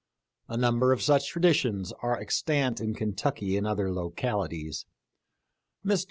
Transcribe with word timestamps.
A 0.47 0.57
number 0.57 0.91
of 0.91 1.03
such 1.03 1.27
traditions 1.29 1.91
are 2.01 2.19
extant 2.19 2.81
in 2.81 2.95
Kentucky 2.95 3.55
and 3.55 3.67
other 3.67 3.91
localities. 3.93 4.87
Mr. 5.85 5.99